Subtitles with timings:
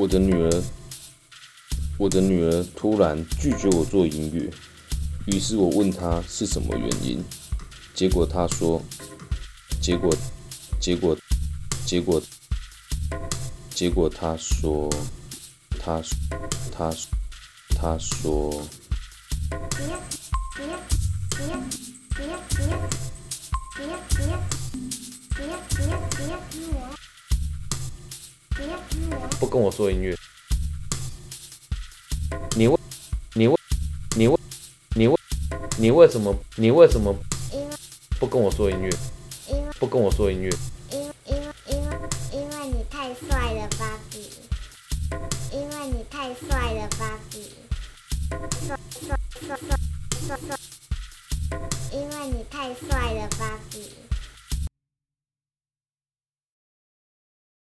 [0.00, 0.62] 我的女儿，
[1.98, 4.50] 我的女儿突然拒绝我做音乐，
[5.26, 7.22] 于是我问她是什么原因，
[7.92, 8.80] 结果她说，
[9.78, 10.10] 结果，
[10.80, 11.14] 结果，
[11.84, 12.22] 结果，
[13.74, 14.88] 结果她说，
[15.78, 16.02] 她，
[16.72, 16.90] 她，
[17.76, 18.66] 她说。
[29.40, 30.14] 不跟我说音乐，
[32.54, 32.78] 你为，
[33.32, 33.56] 你为，
[34.14, 34.36] 你为，
[34.94, 35.16] 你为，
[35.78, 36.36] 你为什么？
[36.56, 37.16] 你为什么
[38.18, 38.90] 不跟我说音乐？
[39.78, 40.50] 不跟我说音乐。
[40.90, 41.36] 因因
[41.68, 41.96] 因为
[42.34, 44.30] 因为你太帅了，芭比。
[45.50, 47.54] 因为你太帅了，芭比。
[48.66, 49.56] 帅帅帅
[50.26, 50.56] 帅帅。
[51.90, 53.90] 因为你太帅了，芭比。